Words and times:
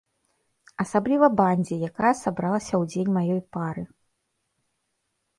Асабліва 0.83 1.27
бандзе, 1.39 1.75
якая 1.89 2.13
сабралася 2.21 2.73
ў 2.77 2.83
дзень 2.93 3.11
маёй 3.19 3.41
пары. 3.59 3.85